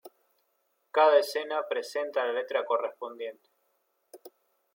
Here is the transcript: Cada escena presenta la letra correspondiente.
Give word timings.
Cada 0.89 1.19
escena 1.19 1.67
presenta 1.69 2.25
la 2.25 2.33
letra 2.33 2.65
correspondiente. 2.65 3.51